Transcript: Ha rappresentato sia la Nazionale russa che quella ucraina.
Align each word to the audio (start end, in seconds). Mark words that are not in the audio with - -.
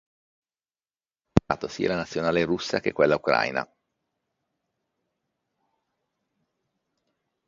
Ha 0.03 1.27
rappresentato 1.35 1.67
sia 1.67 1.87
la 1.87 1.95
Nazionale 2.01 2.43
russa 2.43 2.79
che 2.79 2.91
quella 2.91 3.17
ucraina. 3.17 3.71